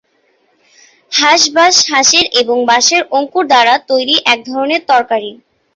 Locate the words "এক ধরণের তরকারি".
4.25-5.31